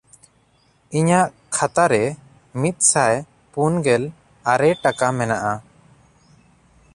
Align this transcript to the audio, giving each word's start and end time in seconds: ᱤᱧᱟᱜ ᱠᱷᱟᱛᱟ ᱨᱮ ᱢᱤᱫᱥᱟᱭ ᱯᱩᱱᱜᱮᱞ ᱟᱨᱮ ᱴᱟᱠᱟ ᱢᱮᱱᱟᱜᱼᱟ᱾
ᱤᱧᱟᱜ 0.97 1.29
ᱠᱷᱟᱛᱟ 1.55 1.85
ᱨᱮ 1.93 2.03
ᱢᱤᱫᱥᱟᱭ 2.61 3.15
ᱯᱩᱱᱜᱮᱞ 3.53 4.03
ᱟᱨᱮ 4.53 4.69
ᱴᱟᱠᱟ 4.83 5.07
ᱢᱮᱱᱟᱜᱼᱟ᱾ 5.17 5.53